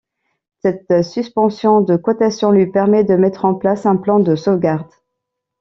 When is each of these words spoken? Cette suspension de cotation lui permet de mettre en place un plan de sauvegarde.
Cette 0.63 1.03
suspension 1.03 1.81
de 1.81 1.95
cotation 1.95 2.49
lui 2.49 2.65
permet 2.65 3.03
de 3.03 3.13
mettre 3.13 3.45
en 3.45 3.53
place 3.53 3.85
un 3.85 3.97
plan 3.97 4.19
de 4.19 4.35
sauvegarde. 4.35 4.89